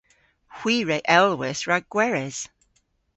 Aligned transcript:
Hwi 0.57 0.75
re 0.87 0.97
elwis 1.17 1.59
rag 1.69 1.83
gweres. 1.93 2.37